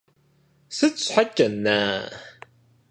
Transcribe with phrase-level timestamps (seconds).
[0.75, 1.99] Сыт щхьэкӀэ, на-а?